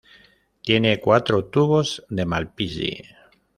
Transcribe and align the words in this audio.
Tiene 0.63 0.99
cuatro 0.99 1.45
tubos 1.45 2.03
de 2.09 2.25
Malpighi. 2.25 3.03